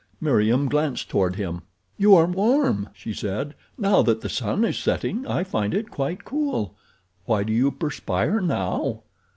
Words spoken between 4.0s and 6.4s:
that the sun is setting I find it quite